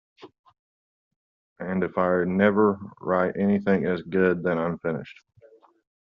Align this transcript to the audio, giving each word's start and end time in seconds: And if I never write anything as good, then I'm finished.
And 1.59 1.83
if 1.83 1.95
I 1.95 2.23
never 2.23 2.79
write 2.99 3.37
anything 3.37 3.85
as 3.85 4.01
good, 4.01 4.41
then 4.41 4.57
I'm 4.57 4.79
finished. 4.79 5.21